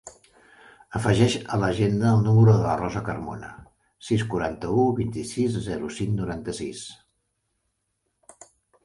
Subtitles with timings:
[0.99, 3.49] Afegeix a l'agenda el número de la Rosa Carmona:
[4.07, 6.83] sis, quaranta-u, vint-i-sis, zero, cinc, noranta-sis.